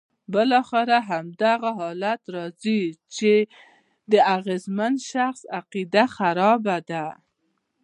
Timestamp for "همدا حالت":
1.09-2.21